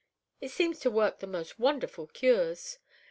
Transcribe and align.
It 0.39 0.49
seems 0.49 0.79
to 0.79 0.89
work 0.89 1.19
the 1.19 1.27
most 1.27 1.59
wonderful 1.59 2.07
cures. 2.07 2.79